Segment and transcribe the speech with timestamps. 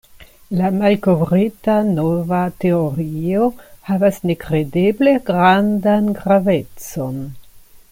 [0.59, 3.51] La malkovrita nova teorio
[3.91, 7.25] havas nekredeble grandan gravecon.